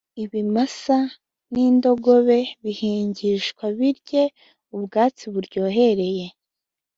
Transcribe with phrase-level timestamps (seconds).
[0.23, 0.97] ibimasa
[1.51, 4.23] n’indogobe bihingishwa birye
[4.75, 6.27] ubwatsi buryohereye,